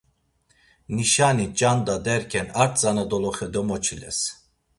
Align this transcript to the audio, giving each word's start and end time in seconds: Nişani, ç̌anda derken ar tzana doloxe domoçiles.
Nişani, 0.95 1.45
ç̌anda 1.59 1.95
derken 2.05 2.47
ar 2.61 2.69
tzana 2.75 3.05
doloxe 3.09 3.47
domoçiles. 3.53 4.19